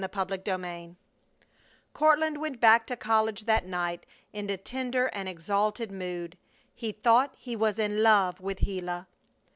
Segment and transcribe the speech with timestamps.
[0.01, 0.95] CHAPTER XXI
[1.93, 6.39] Courtland went back to college that night in a tender and exalted mood.
[6.73, 9.05] He thought he was in love with Gila!